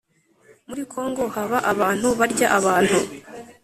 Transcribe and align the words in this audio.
Muri 0.67 0.83
kongo 0.93 1.23
haba 1.35 1.57
abantu 1.71 2.07
barya 2.19 2.47
abantu 2.57 2.97